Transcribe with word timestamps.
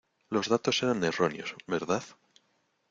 Los 0.31 0.47
datos 0.49 0.81
eran 0.81 1.03
erróneos, 1.03 1.53
¿verdad? 1.67 2.03